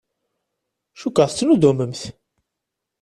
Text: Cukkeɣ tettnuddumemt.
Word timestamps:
Cukkeɣ 0.99 1.27
tettnuddumemt. 1.29 2.01